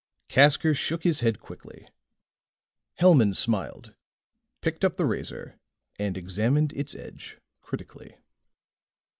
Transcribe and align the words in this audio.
Casker 0.29 0.75
shook 0.75 1.03
his 1.03 1.19
head 1.19 1.39
quickly. 1.39 1.87
Hellman 2.99 3.35
smiled, 3.35 3.93
picked 4.61 4.83
up 4.83 4.97
the 4.97 5.05
razor 5.05 5.59
and 5.99 6.17
examined 6.17 6.73
its 6.73 6.95
edge 6.95 7.37
critically. 7.59 8.17